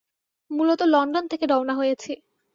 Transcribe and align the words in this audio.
মূলত 0.51 0.81
লন্ডন 0.93 1.23
থেকে 1.31 1.45
রওনা 1.45 1.73
হয়েছি। 1.73 2.11